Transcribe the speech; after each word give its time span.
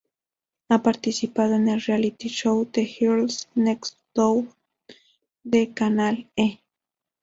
Ha 0.69 0.81
participado 0.81 1.53
en 1.53 1.67
el 1.67 1.79
reality 1.79 2.27
show 2.27 2.65
"The 2.65 2.85
Girls 2.87 3.47
Next 3.53 3.99
Door" 4.15 4.45
de 5.43 5.73
canal 5.75 6.27
E!. 6.35 6.57